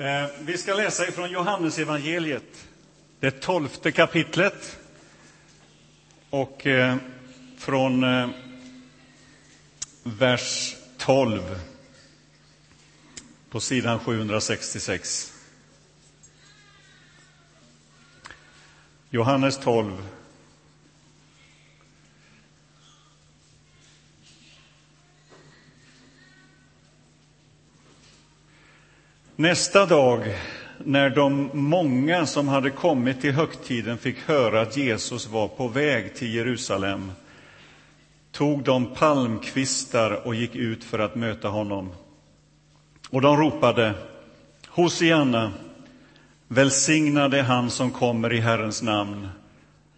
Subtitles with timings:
[0.00, 2.68] Eh, vi ska läsa ifrån Johannesevangeliet,
[3.20, 4.78] det tolfte kapitlet.
[6.30, 6.96] Och eh,
[7.58, 8.28] från eh,
[10.02, 11.60] vers 12
[13.50, 15.32] på sidan 766.
[19.10, 20.06] Johannes 12.
[29.40, 30.38] Nästa dag,
[30.78, 36.14] när de många som hade kommit till högtiden fick höra att Jesus var på väg
[36.14, 37.12] till Jerusalem
[38.32, 41.92] tog de palmkvistar och gick ut för att möta honom.
[43.10, 43.94] Och de ropade
[44.68, 45.52] Hosianna,
[46.48, 49.28] välsignade han som kommer i Herrens namn,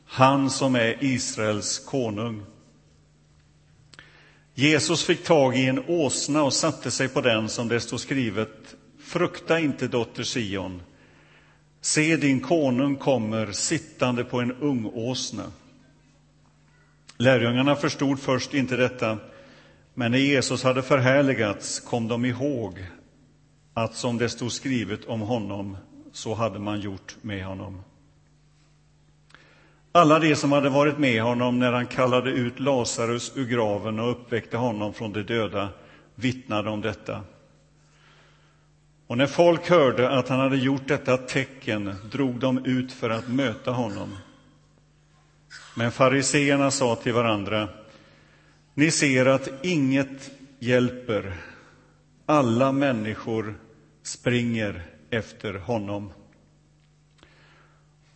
[0.07, 2.43] han som är Israels konung.
[4.55, 8.75] Jesus fick tag i en åsna och satte sig på den, som det står skrivet
[9.03, 10.83] Frukta inte, dotter Sion.
[11.81, 15.43] Se, din konung kommer sittande på en ung åsna.
[17.17, 19.19] Lärjungarna förstod först inte detta,
[19.95, 22.87] men när Jesus hade förhärligats kom de ihåg
[23.75, 25.77] att som det stod skrivet om honom,
[26.13, 27.83] så hade man gjort med honom.
[29.93, 34.11] Alla de som hade varit med honom när han kallade ut Lazarus ur graven och
[34.11, 35.69] uppväckte honom från de döda
[36.15, 37.21] vittnade om detta.
[39.13, 43.29] Och när folk hörde att han hade gjort detta tecken drog de ut för att
[43.29, 44.17] möta honom.
[45.77, 47.69] Men fariseerna sa till varandra,
[48.75, 51.37] ni ser att inget hjälper.
[52.27, 53.55] Alla människor
[54.03, 56.13] springer efter honom.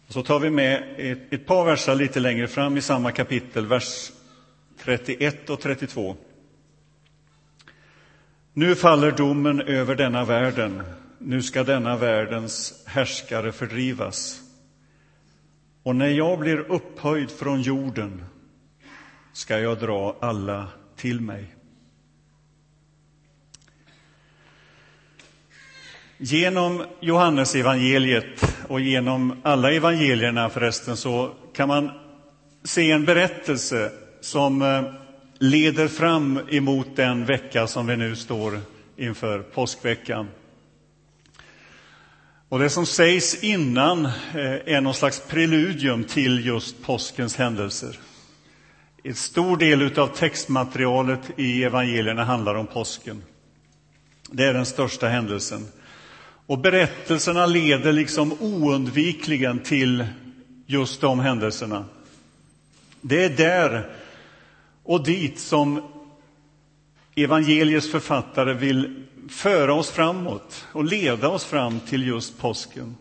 [0.09, 4.13] Så tar vi med ett, ett par verser lite längre fram i samma kapitel, vers
[4.79, 6.17] 31 och 32.
[8.59, 10.83] Nu faller domen över denna världen.
[11.19, 14.41] Nu ska denna världens härskare fördrivas.
[15.83, 18.25] Och när jag blir upphöjd från jorden
[19.33, 21.55] ska jag dra alla till mig.
[26.19, 31.91] Genom Johannes evangeliet och genom alla evangelierna förresten så kan man
[32.65, 35.06] se en berättelse som eh,
[35.39, 38.61] leder fram emot den vecka som vi nu står
[38.97, 40.29] inför, påskveckan.
[42.49, 47.99] Och det som sägs innan eh, är någon slags preludium till just påskens händelser.
[49.03, 53.23] En stor del av textmaterialet i evangelierna handlar om påsken.
[54.31, 55.67] Det är den största händelsen.
[56.47, 60.07] Och berättelserna leder liksom oundvikligen till
[60.67, 61.85] just de händelserna.
[63.01, 63.91] Det är där
[64.87, 65.83] och dit som
[67.15, 72.97] evangeliets författare vill föra oss framåt och leda oss fram till just påsken.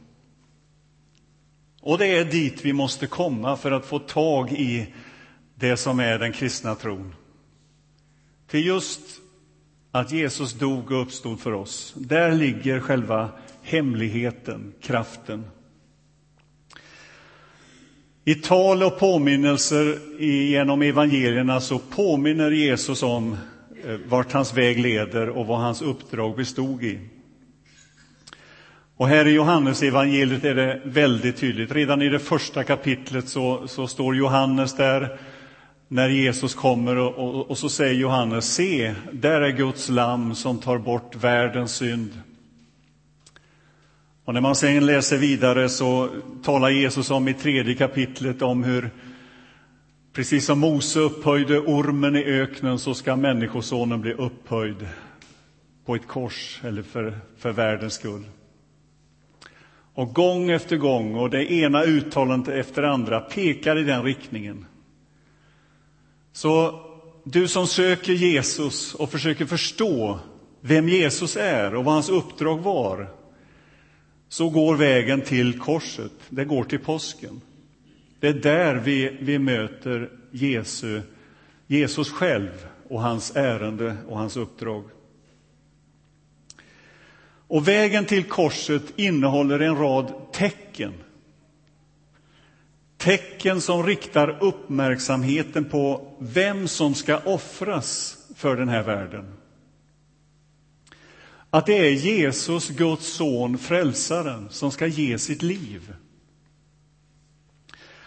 [1.82, 4.94] Och det är dit vi måste komma för att få tag i
[5.56, 7.16] det som är den kristna tron.
[8.48, 9.02] Till just
[9.92, 11.94] att Jesus dog och uppstod för oss.
[11.98, 13.30] Där ligger själva
[13.62, 15.46] hemligheten, kraften.
[18.28, 23.38] I tal och påminnelser genom evangelierna så påminner Jesus om
[23.86, 27.00] eh, vart hans väg leder och vad hans uppdrag bestod i.
[28.98, 31.72] Och här i Johannes evangeliet är det väldigt tydligt.
[31.72, 35.20] Redan i det första kapitlet så, så står Johannes där
[35.88, 40.60] när Jesus kommer och, och, och, så säger Johannes, se, där är Guds lamm som
[40.60, 42.10] tar bort världens synd.
[44.26, 46.10] Och när man sen läser vidare så
[46.44, 48.90] talar Jesus om i tredje kapitlet om hur
[50.14, 54.88] precis som Mose upphöjde ormen i öknen så ska Människosonen bli upphöjd
[55.86, 58.24] på ett kors eller för, för världens skull.
[59.94, 64.66] Och gång efter gång, och det ena uttalandet efter det andra pekar i den riktningen.
[66.34, 66.82] Så
[67.24, 70.20] du som söker Jesus och försöker förstå
[70.62, 73.10] vem Jesus är och vad hans uppdrag var,
[74.36, 77.42] så går vägen till korset, det går till påsken.
[78.20, 81.02] Det är där vi, vi möter Jesu,
[81.68, 84.84] Jesus själv och hans ärende och hans uppdrag.
[87.48, 90.94] Och vägen till korset innehåller en rad tecken.
[92.98, 99.34] Tecken som riktar uppmärksamheten på vem som ska offras för den här världen
[101.56, 105.94] att det är Jesus, Guds son, frälsaren, som ska ge sitt liv.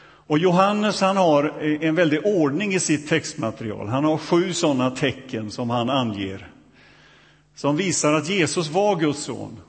[0.00, 3.88] Och Johannes han har en väldig ordning i sitt textmaterial.
[3.88, 6.50] Han har sju sådana tecken som han anger
[7.54, 9.60] som visar att Jesus var Guds son.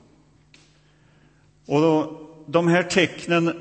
[1.66, 3.52] Och då, de här tecknen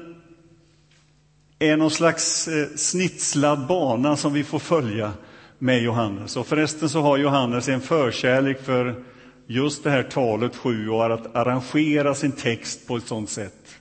[1.59, 5.13] är någon slags eh, snitslad bana som vi får följa
[5.57, 6.37] med Johannes.
[6.37, 9.03] Och förresten så har Johannes en förkärlek för
[9.51, 13.79] just det här talet sju och att arrangera sin text på ett sådant sätt.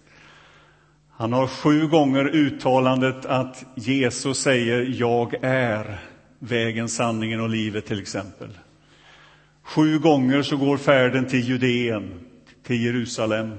[1.10, 5.98] Han har sju gånger uttalandet att Jesus säger ”Jag är
[6.38, 8.58] vägen, sanningen och livet” till exempel.
[9.62, 12.20] Sju gånger så går färden till Judeen,
[12.62, 13.54] till Jerusalem.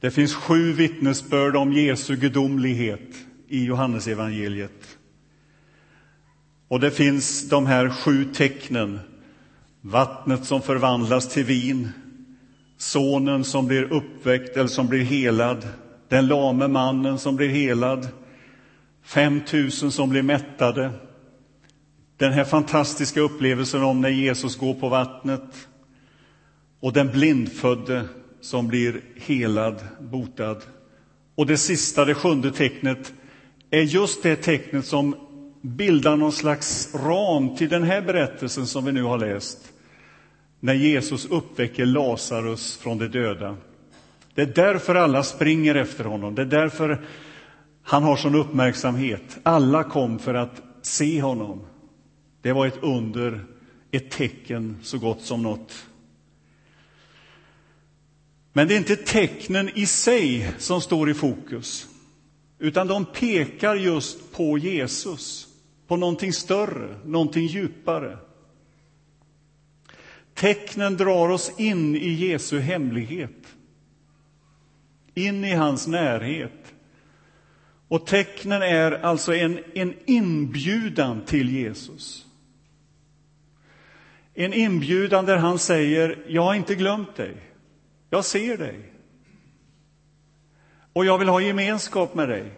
[0.00, 3.14] Det finns sju vittnesbörd om Jesu gudomlighet
[3.48, 4.98] i Johannesevangeliet.
[6.68, 9.00] Och det finns de här sju tecknen.
[9.80, 11.88] Vattnet som förvandlas till vin,
[12.76, 15.68] sonen som blir uppväckt eller som blir helad,
[16.08, 18.08] den lame mannen som blir helad,
[19.02, 20.90] 5 000 som blir mättade.
[22.16, 25.68] Den här fantastiska upplevelsen om när Jesus går på vattnet
[26.80, 28.04] och den blindfödde
[28.40, 30.62] som blir helad, botad.
[31.34, 33.12] Och det sista, det sjunde tecknet,
[33.70, 35.27] är just det tecknet som
[35.60, 39.72] bildar någon slags ram till den här berättelsen som vi nu har läst.
[40.60, 43.56] När Jesus uppväcker Lazarus från de döda.
[44.34, 46.34] Det är därför alla springer efter honom.
[46.34, 47.04] Det är därför
[47.82, 49.38] han har sån uppmärksamhet.
[49.42, 51.60] Alla kom för att se honom.
[52.42, 53.44] Det var ett under,
[53.90, 55.72] ett tecken så gott som något.
[58.52, 61.86] Men det är inte tecknen i sig som står i fokus,
[62.58, 65.47] utan de pekar just på Jesus,
[65.88, 68.18] på någonting större, någonting djupare.
[70.34, 73.56] Tecknen drar oss in i Jesu hemlighet,
[75.14, 76.74] in i hans närhet.
[77.88, 82.26] Och tecknen är alltså en, en inbjudan till Jesus.
[84.34, 87.36] En inbjudan där han säger, jag har inte glömt dig.
[88.10, 88.92] Jag ser dig.
[90.92, 92.52] Och jag vill ha gemenskap med dig.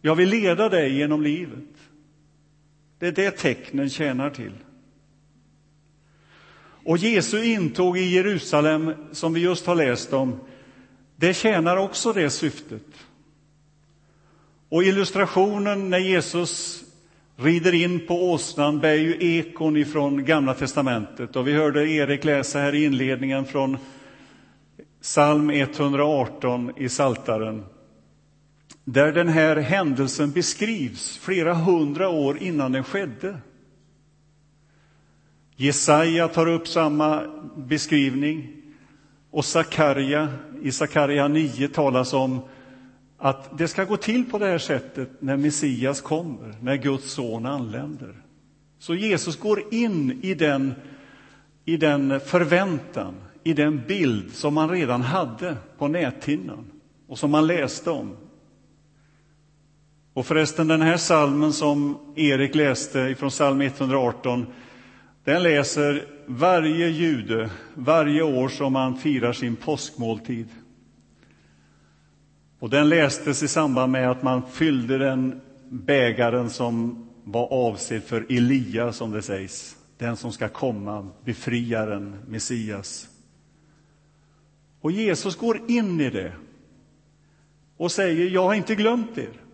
[0.00, 1.77] Jag vill leda dig genom livet.
[2.98, 4.52] Det är det tecknen tjänar till.
[6.84, 10.40] Och Jesu intåg i Jerusalem, som vi just har läst om,
[11.16, 12.82] det tjänar också det syftet.
[14.68, 16.84] Och illustrationen när Jesus
[17.36, 21.36] rider in på åsnan bär ju ekon ifrån Gamla testamentet.
[21.36, 23.78] Och vi hörde Erik läsa här i inledningen från
[25.02, 27.64] psalm 118 i Saltaren
[28.92, 33.38] där den här händelsen beskrivs flera hundra år innan den skedde.
[35.56, 37.22] Jesaja tar upp samma
[37.56, 38.48] beskrivning
[39.30, 40.28] och Sakarja,
[40.62, 42.40] i Sakarja 9 talas om
[43.18, 47.46] att det ska gå till på det här sättet när Messias kommer, när Guds son
[47.46, 48.14] anländer.
[48.78, 50.74] Så Jesus går in i den,
[51.64, 53.14] i den förväntan,
[53.44, 56.64] i den bild som man redan hade på näthinnan
[57.08, 58.16] och som man läste om.
[60.18, 64.46] Och förresten, den här salmen som Erik läste från psalm 118,
[65.24, 70.48] den läser varje jude varje år som man firar sin påskmåltid.
[72.58, 78.26] Och den lästes i samband med att man fyllde den bägaren som var avsedd för
[78.28, 83.08] Elia, som det sägs, den som ska komma, befriaren, Messias.
[84.80, 86.32] Och Jesus går in i det
[87.76, 89.47] och säger, jag har inte glömt er.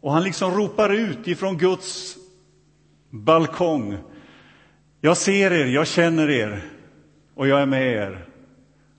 [0.00, 2.16] Och han liksom ropar ut ifrån Guds
[3.10, 3.96] balkong,
[5.00, 6.64] jag ser er, jag känner er
[7.34, 8.26] och jag är med er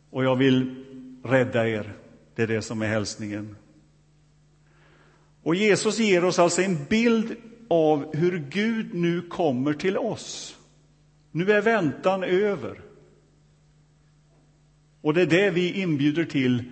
[0.10, 0.86] och jag vill
[1.24, 1.93] rädda er.
[2.36, 3.55] Det är det som är hälsningen.
[5.43, 7.36] Och Jesus ger oss alltså en bild
[7.67, 10.58] av hur Gud nu kommer till oss.
[11.31, 12.81] Nu är väntan över.
[15.01, 16.63] Och det är det vi inbjuder till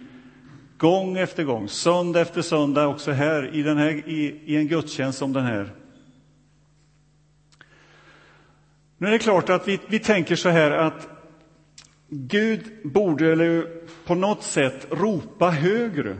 [0.79, 5.19] gång efter gång, söndag efter söndag, också här i, den här, i, i en gudstjänst
[5.19, 5.74] som den här.
[8.98, 11.07] Nu är det klart att vi, vi tänker så här att
[12.07, 13.67] Gud borde eller
[14.05, 16.17] på något sätt ropa högre.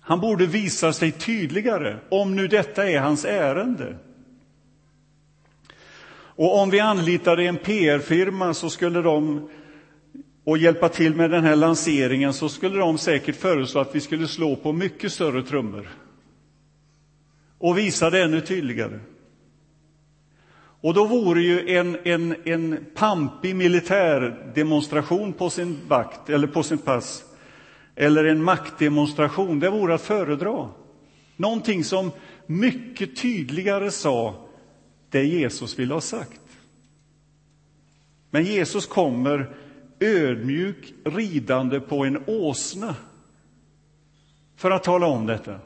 [0.00, 3.96] Han borde visa sig tydligare, om nu detta är hans ärende.
[6.12, 9.48] Och om vi anlitade en PR-firma så skulle de
[10.50, 14.28] och hjälpa till med den här lanseringen så skulle de säkert föreslå att vi skulle
[14.28, 15.88] slå på mycket större trummor
[17.58, 19.00] och visa det ännu tydligare.
[20.80, 26.78] Och då vore ju en, en, en pampig militärdemonstration på sin vakt, eller på sin
[26.78, 27.24] pass,
[27.96, 30.68] eller en maktdemonstration, det vore att föredra.
[31.36, 32.10] Någonting som
[32.46, 34.48] mycket tydligare sa
[35.10, 36.40] det Jesus ville ha sagt.
[38.30, 39.56] Men Jesus kommer
[40.00, 42.96] ödmjuk ridande på en åsna
[44.56, 45.60] för att tala om detta.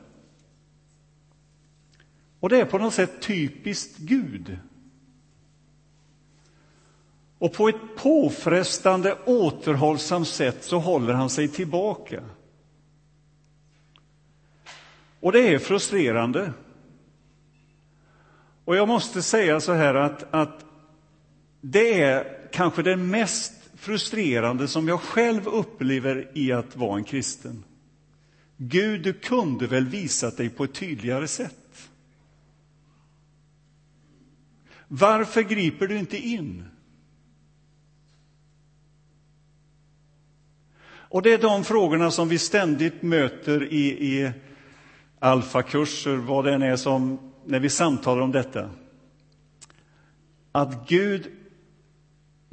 [2.40, 4.58] Och det är på något sätt typiskt Gud.
[7.38, 12.22] Och på ett påfrestande, återhållsamt sätt så håller han sig tillbaka.
[15.20, 16.52] Och det är frustrerande.
[18.64, 20.64] Och jag måste säga så här att, att
[21.60, 23.53] det är kanske det mest
[23.84, 27.64] frustrerande som jag själv upplever i att vara en kristen.
[28.56, 31.90] Gud, du kunde väl visat dig på ett tydligare sätt?
[34.88, 36.64] Varför griper du inte in?
[40.86, 44.32] Och det är de frågorna som vi ständigt möter i, i
[45.18, 48.70] alfakurser, vad det än är som, när vi samtalar om detta.
[50.52, 51.30] Att Gud,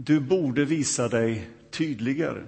[0.04, 2.44] du borde visa dig tydligare.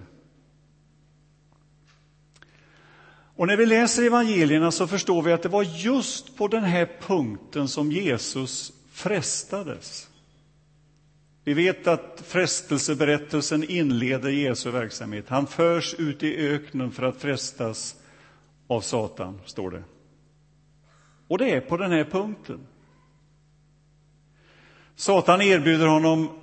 [3.35, 6.89] Och när vi läser evangelierna så förstår vi att det var just på den här
[7.01, 10.09] punkten som Jesus frestades.
[11.43, 15.25] Vi vet att frestelseberättelsen inleder Jesu verksamhet.
[15.29, 17.95] Han förs ut i öknen för att frestas
[18.67, 19.83] av Satan, står det.
[21.27, 22.59] Och det är på den här punkten.
[24.95, 26.42] Satan erbjuder honom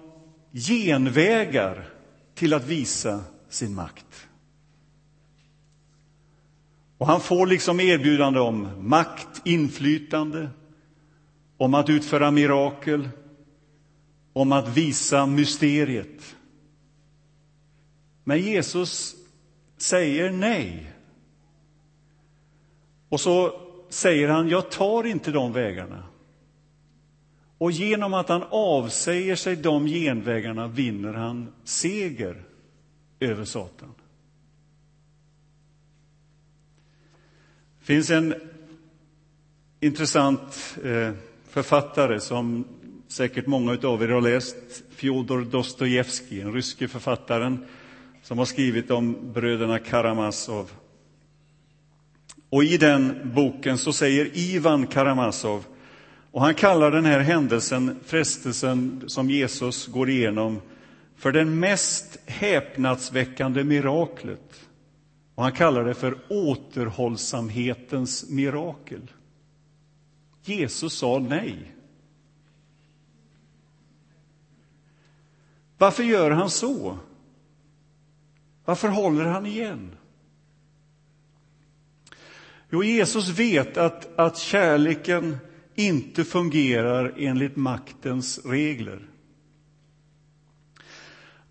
[0.52, 1.84] genvägar
[2.34, 4.28] till att visa sin makt.
[6.98, 10.50] Och han får liksom erbjudande om makt, inflytande,
[11.56, 13.08] om att utföra mirakel,
[14.32, 16.36] om att visa mysteriet.
[18.24, 19.14] Men Jesus
[19.76, 20.92] säger nej.
[23.08, 26.09] Och så säger han, jag tar inte de vägarna.
[27.60, 32.42] Och genom att han avsäger sig de genvägarna vinner han seger
[33.20, 33.94] över Satan.
[37.78, 38.34] Det finns en
[39.80, 41.12] intressant eh,
[41.48, 42.64] författare som
[43.08, 47.66] säkert många av er har läst, Fjodor Dostojevskij, den ryske författaren
[48.22, 50.70] som har skrivit om bröderna Karamazov.
[52.50, 55.64] Och i den boken så säger Ivan Karamazov,
[56.32, 60.60] och han kallar den här händelsen, frestelsen som Jesus går igenom,
[61.16, 64.68] för den mest häpnadsväckande miraklet.
[65.34, 69.10] Och han kallar det för återhållsamhetens mirakel.
[70.42, 71.74] Jesus sa nej.
[75.78, 76.98] Varför gör han så?
[78.64, 79.96] Varför håller han igen?
[82.70, 85.38] Jo, Jesus vet att, att kärleken
[85.86, 89.00] inte fungerar enligt maktens regler.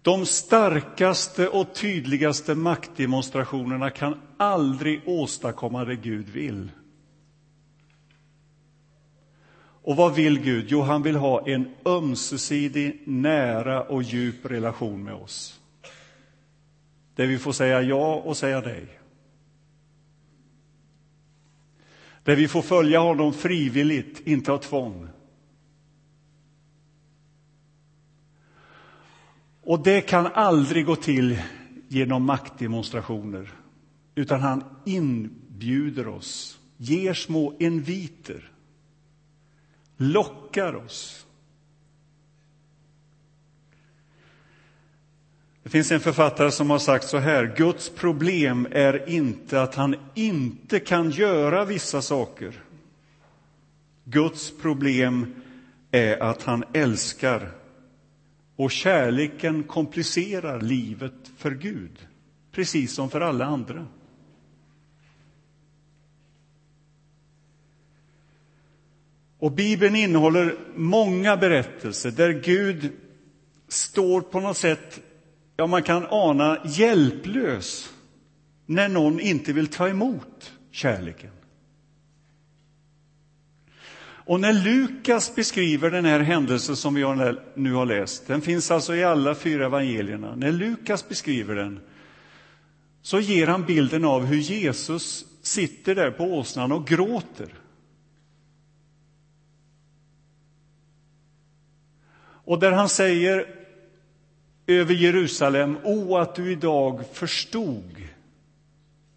[0.01, 6.71] De starkaste och tydligaste maktdemonstrationerna kan aldrig åstadkomma det Gud vill.
[9.83, 10.65] Och vad vill Gud?
[10.67, 15.59] Jo, han vill ha en ömsesidig, nära och djup relation med oss.
[17.15, 18.98] Där vi får säga ja och säga nej.
[22.29, 25.07] Där vi får följa honom frivilligt, inte av tvång.
[29.61, 31.41] Och det kan aldrig gå till
[31.87, 33.51] genom maktdemonstrationer,
[34.15, 38.51] utan han inbjuder oss, ger små inviter,
[39.97, 41.25] lockar oss.
[45.69, 49.95] Det finns en författare som har sagt så här, Guds problem är inte att han
[50.15, 52.63] inte kan göra vissa saker.
[54.03, 55.35] Guds problem
[55.91, 57.51] är att han älskar
[58.55, 62.07] och kärleken komplicerar livet för Gud,
[62.51, 63.87] precis som för alla andra.
[69.39, 72.91] Och Bibeln innehåller många berättelser där Gud
[73.67, 75.01] står på något sätt
[75.59, 77.93] ja, man kan ana hjälplös
[78.65, 81.31] när någon inte vill ta emot kärleken.
[84.01, 87.01] Och när Lukas beskriver den här händelsen som vi
[87.55, 91.79] nu har läst, den finns alltså i alla fyra evangelierna, när Lukas beskriver den
[93.01, 97.53] så ger han bilden av hur Jesus sitter där på åsnan och gråter.
[102.21, 103.58] Och där han säger
[104.69, 107.95] över Jerusalem, o att du idag förstod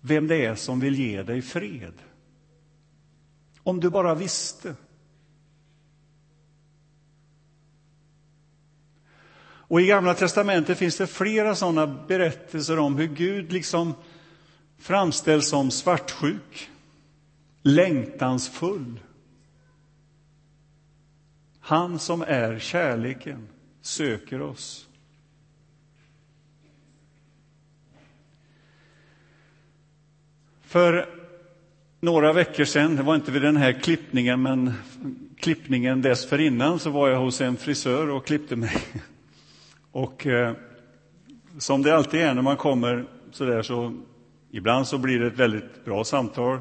[0.00, 1.94] vem det är som vill ge dig fred.
[3.62, 4.74] Om du bara visste.
[9.44, 13.94] Och i Gamla testamentet finns det flera sådana berättelser om hur Gud liksom
[14.78, 16.70] framställs som svartsjuk,
[17.62, 19.00] längtansfull.
[21.60, 23.48] Han som är kärleken
[23.82, 24.88] söker oss.
[30.72, 31.06] För
[32.00, 34.72] några veckor sedan, det var inte vid den här klippningen, men
[35.38, 38.76] klippningen dessförinnan, så var jag hos en frisör och klippte mig.
[39.92, 40.52] Och eh,
[41.58, 43.94] som det alltid är när man kommer så där så
[44.50, 46.58] ibland så blir det ett väldigt bra samtal.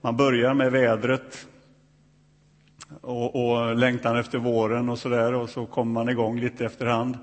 [0.00, 1.46] Man börjar med vädret
[3.00, 7.18] och, och längtan efter våren och så där och så kommer man igång lite efterhand.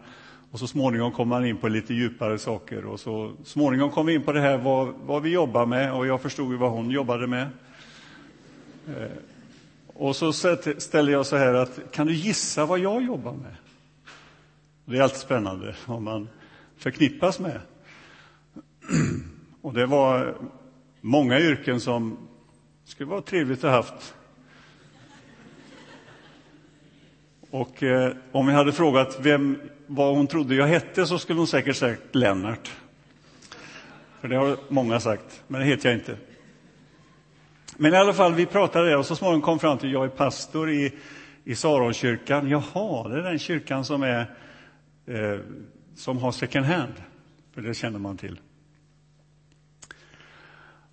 [0.51, 4.13] Och så småningom kommer man in på lite djupare saker och så småningom kom vi
[4.13, 6.91] in på det här vad, vad vi jobbar med och jag förstod ju vad hon
[6.91, 7.47] jobbade med.
[8.87, 9.11] Eh,
[9.87, 10.33] och så
[10.77, 13.55] ställer jag så här att kan du gissa vad jag jobbar med?
[14.85, 16.29] Det är alltid spännande vad man
[16.77, 17.61] förknippas med.
[19.61, 20.35] Och det var
[21.01, 22.17] många yrken som
[22.85, 24.15] skulle vara trevligt att ha haft.
[27.51, 31.47] Och eh, om vi hade frågat vem, vad hon trodde jag hette så skulle hon
[31.47, 32.71] säkert sagt Lennart.
[34.21, 36.17] För det har många sagt, men det heter jag inte.
[37.77, 40.09] Men i alla fall, vi pratade och så småningom kom fram till att jag är
[40.09, 40.93] pastor i,
[41.43, 42.49] i Saronkyrkan.
[42.49, 44.19] Jaha, det är den kyrkan som är
[45.05, 45.39] eh,
[45.95, 46.93] som har second hand,
[47.53, 48.39] för det känner man till.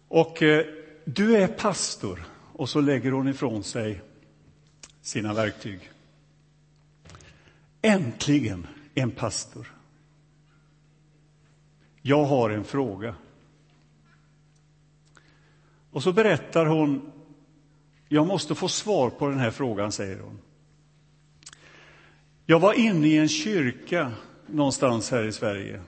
[0.09, 0.65] Och eh,
[1.05, 4.01] du är pastor, och så lägger hon ifrån sig
[5.03, 5.91] sina verktyg.
[7.89, 9.67] Äntligen en pastor.
[12.03, 13.15] Jag har en fråga.
[15.91, 17.13] Och så berättar hon,
[18.09, 20.39] jag måste få svar på den här frågan, säger hon.
[22.47, 24.13] Jag var inne i en kyrka
[24.47, 25.81] någonstans här i Sverige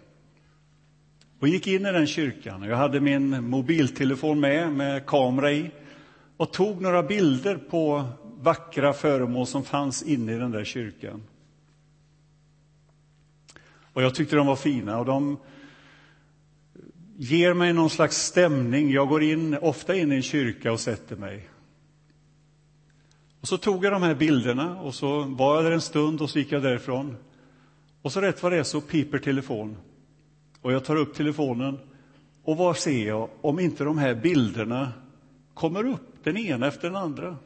[1.40, 2.62] och gick in i den kyrkan.
[2.62, 5.70] Jag hade min mobiltelefon med, med kamera i
[6.36, 11.22] och tog några bilder på vackra föremål som fanns inne i den där kyrkan.
[14.00, 15.38] Och jag tyckte de var fina och de
[17.16, 18.90] ger mig någon slags stämning.
[18.90, 21.48] Jag går in, ofta in i en kyrka och sätter mig.
[23.40, 26.30] Och så tog jag de här bilderna och så var jag där en stund och
[26.30, 27.16] så gick jag därifrån.
[28.02, 29.76] Och så rätt vad det är så piper telefon.
[30.60, 31.78] Och jag tar upp telefonen
[32.42, 34.92] och vad ser jag om inte de här bilderna
[35.54, 37.36] kommer upp, den ena efter den andra.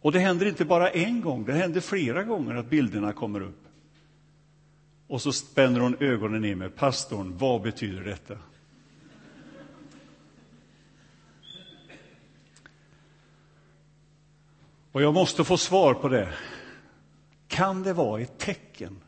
[0.00, 3.65] Och det händer inte bara en gång, det händer flera gånger att bilderna kommer upp.
[5.06, 6.70] Och så spänner hon ögonen i mig.
[6.70, 8.38] Pastorn, vad betyder detta?
[14.92, 16.34] Och jag måste få svar på det.
[17.48, 19.00] Kan det vara ett tecken?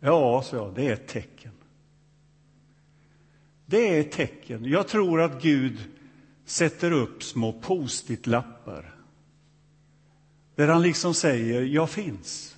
[0.00, 1.52] Ja, så jag, det är ett tecken.
[3.66, 4.64] Det är ett tecken.
[4.64, 5.78] Jag tror att Gud
[6.44, 8.94] sätter upp små post-it-lappar
[10.54, 12.53] där han liksom säger, jag finns.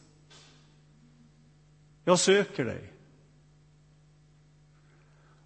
[2.08, 2.92] Jag söker dig.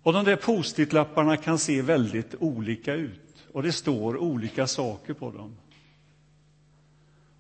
[0.02, 5.30] Och de där post-it-lapparna kan se väldigt olika ut och det står olika saker på
[5.30, 5.56] dem.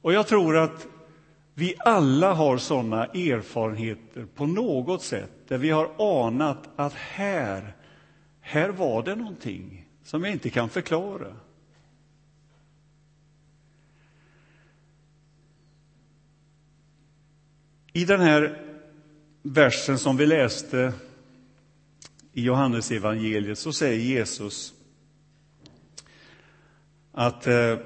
[0.00, 0.86] Och jag tror att
[1.54, 5.90] vi alla har sådana erfarenheter på något sätt där vi har
[6.26, 7.76] anat att här,
[8.40, 11.36] här var det någonting som jag inte kan förklara.
[17.92, 18.69] I den här
[19.42, 20.92] versen som vi läste
[22.32, 24.74] i Johannesevangeliet så säger Jesus
[27.12, 27.78] att eh,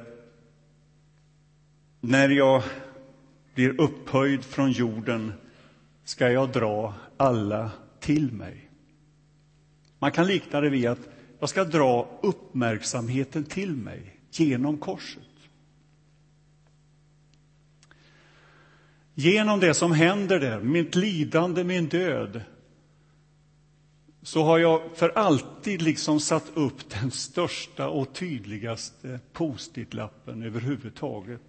[2.00, 2.62] när jag
[3.54, 5.32] blir upphöjd från jorden
[6.04, 8.70] ska jag dra alla till mig.
[9.98, 11.08] Man kan likna det vid att
[11.40, 15.22] jag ska dra uppmärksamheten till mig genom korset.
[19.14, 22.40] Genom det som händer där, mitt lidande, min död,
[24.22, 31.42] så har jag för alltid liksom satt upp den största och tydligaste post-it-lappen överhuvudtaget.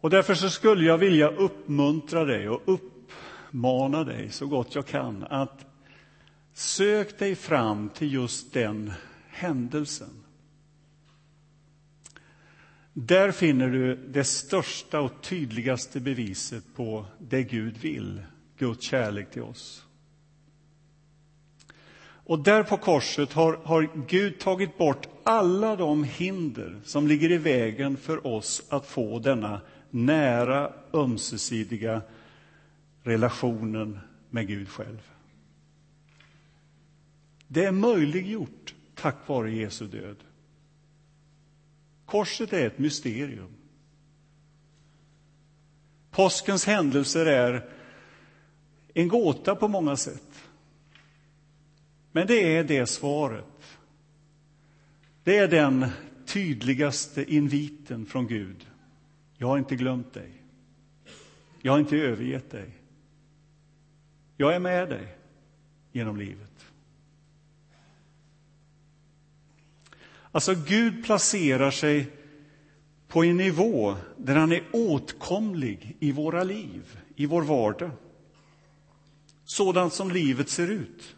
[0.00, 5.24] Och därför så skulle jag vilja uppmuntra dig och uppmana dig så gott jag kan
[5.30, 5.66] att
[6.52, 8.92] sök dig fram till just den
[9.28, 10.21] händelsen.
[12.92, 18.22] Där finner du det största och tydligaste beviset på det Gud vill,
[18.58, 19.84] Guds kärlek till oss.
[22.24, 27.38] Och där på korset har, har Gud tagit bort alla de hinder som ligger i
[27.38, 32.02] vägen för oss att få denna nära, ömsesidiga
[33.02, 33.98] relationen
[34.30, 35.02] med Gud själv.
[37.48, 40.16] Det är möjliggjort tack vare Jesu död.
[42.12, 43.56] Korset är ett mysterium.
[46.10, 47.70] Påskens händelser är
[48.94, 50.44] en gåta på många sätt.
[52.12, 53.78] Men det är det svaret.
[55.24, 55.86] Det är den
[56.26, 58.66] tydligaste inviten från Gud.
[59.36, 60.42] Jag har inte glömt dig.
[61.62, 62.70] Jag har inte övergett dig.
[64.36, 65.16] Jag är med dig
[65.92, 66.51] genom livet.
[70.32, 72.10] Alltså, Gud placerar sig
[73.08, 77.90] på en nivå där han är åtkomlig i våra liv, i vår vardag.
[79.44, 81.16] Sådant som livet ser ut.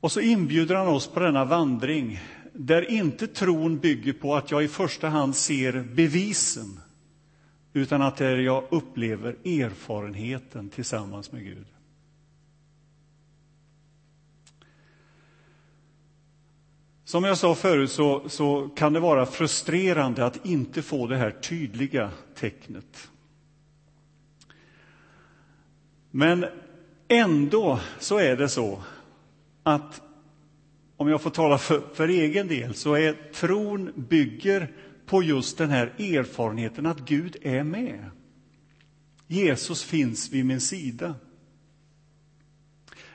[0.00, 2.20] Och så inbjuder han oss på denna vandring
[2.52, 6.80] där inte tron bygger på att jag i första hand ser bevisen
[7.72, 11.66] utan att där jag upplever erfarenheten tillsammans med Gud.
[17.08, 21.30] Som jag sa förut så, så, kan det vara frustrerande att inte få det här
[21.30, 23.10] tydliga tecknet.
[26.10, 26.46] Men
[27.08, 28.82] ändå så är det så
[29.62, 30.02] att,
[30.96, 34.72] om jag får tala för, för egen del, så är tron bygger
[35.06, 38.10] på just den här erfarenheten att Gud är med.
[39.26, 41.14] Jesus finns vid min sida.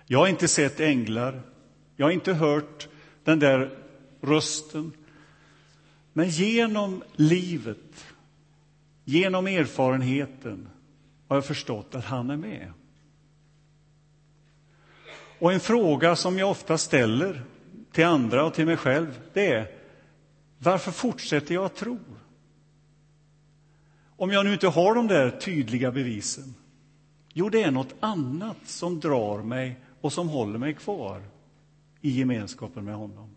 [0.06, 1.42] Jag har inte sett änglar,
[1.96, 2.88] jag har inte hört
[3.24, 3.83] den där
[4.24, 4.92] rösten.
[6.14, 8.06] Men genom livet,
[9.04, 10.70] genom erfarenheten,
[11.28, 12.74] har jag förstått att han är med.
[15.40, 17.44] Och en fråga som jag ofta ställer
[17.92, 19.72] till andra och till mig själv, det är
[20.60, 22.00] varför fortsätter jag att tro?
[24.18, 26.56] Om jag nu inte har de där tydliga bevisen.
[27.34, 31.22] Jo, det är något annat som drar mig och som håller mig kvar
[32.02, 33.33] i gemenskapen med honom.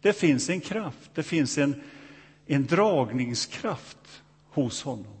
[0.00, 1.82] Det finns en kraft, det finns en,
[2.46, 5.20] en dragningskraft hos honom.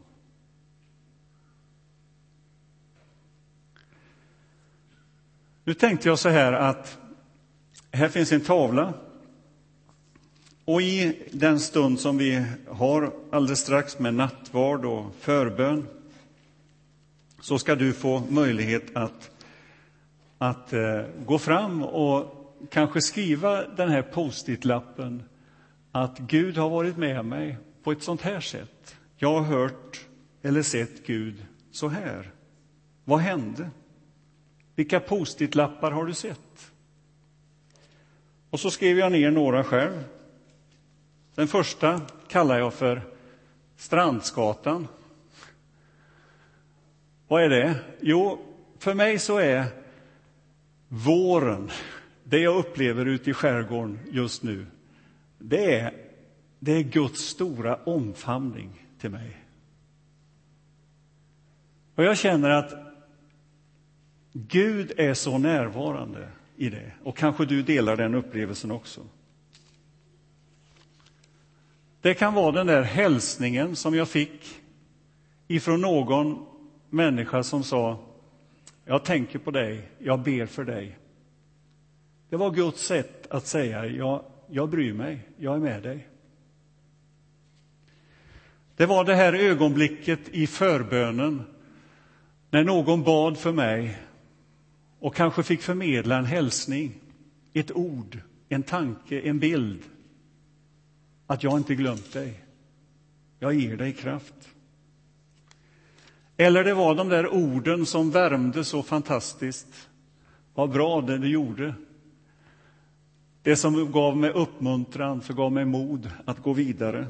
[5.64, 6.98] Nu tänkte jag så här att
[7.92, 8.94] här finns en tavla.
[10.64, 15.86] Och i den stund som vi har alldeles strax med nattvard och förbön
[17.40, 19.30] så ska du få möjlighet att,
[20.38, 22.39] att eh, gå fram och
[22.70, 25.22] kanske skriva den här post-it-lappen
[25.92, 28.96] att Gud har varit med mig på ett sånt här sätt.
[29.16, 30.06] Jag har hört
[30.42, 32.30] eller sett Gud så här.
[33.04, 33.70] Vad hände?
[34.74, 36.72] Vilka post-it-lappar har du sett?
[38.50, 40.04] Och så skrev jag ner några själv.
[41.34, 43.02] Den första kallar jag för
[43.76, 44.88] Strandsgatan.
[47.28, 47.74] Vad är det?
[48.00, 48.38] Jo,
[48.78, 49.64] för mig så är
[50.88, 51.70] våren
[52.30, 54.66] det jag upplever ute i skärgården just nu,
[55.38, 55.94] det är,
[56.58, 59.36] det är Guds stora omfamning till mig.
[61.94, 62.72] Och jag känner att
[64.32, 66.92] Gud är så närvarande i det.
[67.04, 69.00] Och kanske du delar den upplevelsen också.
[72.00, 74.60] Det kan vara den där hälsningen som jag fick
[75.48, 76.46] ifrån någon
[76.90, 77.98] människa som sa
[78.84, 80.96] Jag tänker på dig, jag ber för dig.
[82.30, 86.08] Det var Guds sätt att säga jag, jag bryr mig, jag är med dig.
[88.76, 91.42] Det var det här ögonblicket i förbönen
[92.50, 93.98] när någon bad för mig
[94.98, 96.94] och kanske fick förmedla en hälsning,
[97.52, 99.82] ett ord, en tanke, en bild.
[101.26, 102.40] Att jag inte glömt dig.
[103.38, 104.34] Jag ger dig kraft.
[106.36, 109.88] Eller det var de där orden som värmde så fantastiskt.
[110.54, 111.74] Vad bra det du gjorde.
[113.42, 117.06] Det som gav mig uppmuntran, som gav mig mod att gå vidare.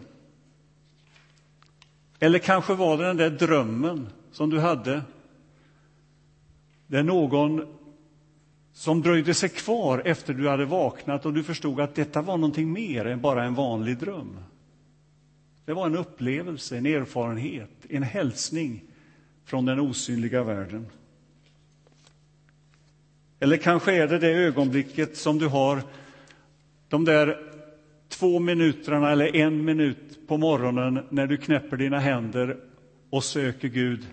[2.19, 5.03] Eller kanske var det den där drömmen som du hade.
[6.87, 7.67] där någon
[8.73, 12.73] som dröjde sig kvar efter du hade vaknat och du förstod att detta var någonting
[12.73, 14.39] mer än bara en vanlig dröm.
[15.65, 18.83] Det var en upplevelse, en erfarenhet, en hälsning
[19.45, 20.87] från den osynliga världen.
[23.41, 25.83] Eller kanske är det det ögonblicket som du har
[26.91, 27.39] de där
[28.09, 32.57] två minuterna eller en minut på morgonen när du knäpper dina händer
[33.11, 34.07] och söker Gud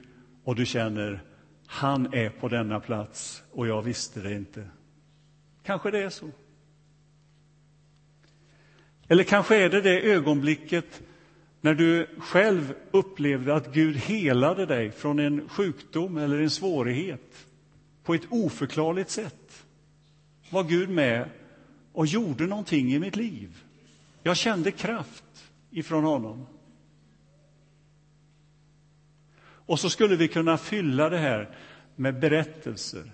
[0.43, 1.23] och du känner
[1.67, 4.67] han är på denna plats och jag visste det inte.
[5.63, 6.29] Kanske det är så.
[9.07, 11.01] Eller kanske är det det ögonblicket
[11.61, 17.47] när du själv upplevde att Gud helade dig från en sjukdom eller en svårighet
[18.03, 19.65] på ett oförklarligt sätt.
[20.49, 21.29] Var Gud med
[21.97, 23.63] och gjorde någonting i mitt liv.
[24.23, 26.45] Jag kände kraft ifrån honom.
[29.41, 31.57] Och så skulle vi kunna fylla det här
[31.95, 33.11] med berättelser,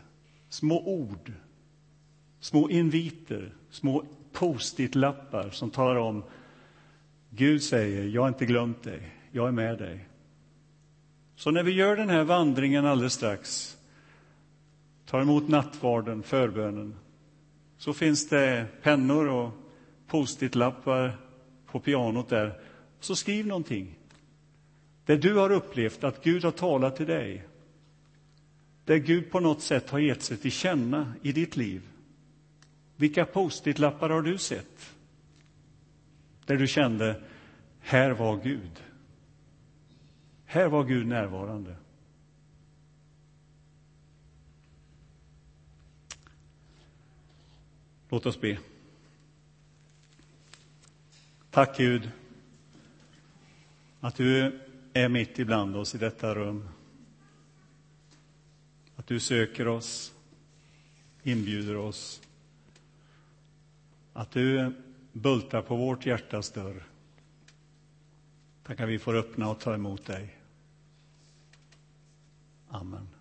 [0.49, 1.31] små ord,
[2.39, 6.23] små inviter, små post-it-lappar som talar om
[7.29, 10.07] Gud säger, jag har inte glömt dig, jag är med dig.
[11.35, 13.77] Så när vi gör den här vandringen alldeles strax,
[15.05, 16.95] tar emot nattvarden, förbönen,
[17.83, 19.51] så finns det pennor och
[20.07, 21.17] post-it-lappar
[21.65, 22.59] på pianot där.
[22.99, 23.99] Så skriv någonting.
[25.05, 27.47] Där du har upplevt att Gud har talat till dig.
[28.85, 31.81] Där Gud på något sätt har gett sig till känna i ditt liv.
[32.95, 34.95] Vilka post-it-lappar har du sett?
[36.45, 37.21] Där du kände,
[37.79, 38.83] här var Gud.
[40.45, 41.75] Här var Gud närvarande.
[48.13, 48.59] Låt oss be.
[51.51, 52.11] Tack Gud
[53.99, 54.59] att du
[54.93, 56.69] är mitt ibland oss i detta rum.
[58.95, 60.13] Att du söker oss,
[61.23, 62.21] inbjuder oss.
[64.13, 64.73] Att du
[65.11, 66.83] bultar på vårt hjärtas dörr.
[68.63, 70.37] Tack att vi får öppna och ta emot dig.
[72.69, 73.12] Amen.